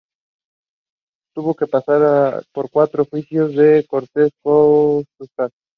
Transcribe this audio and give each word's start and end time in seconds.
Tuvo 1.35 1.53
que 1.55 1.67
pasar 1.67 2.43
por 2.51 2.71
cuatro 2.71 3.05
juicios 3.05 3.51
en 3.51 3.75
las 3.75 3.85
cortes 3.87 4.31
de 4.31 4.31
Coruscant. 4.43 5.53